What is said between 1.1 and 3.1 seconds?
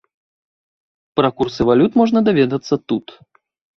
Пра курсы валют можна даведацца тут.